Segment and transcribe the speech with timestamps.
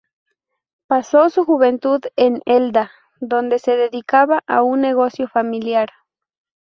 [0.87, 5.89] Pasó su juventud en Elda, donde se dedicaba a un negocio familiar.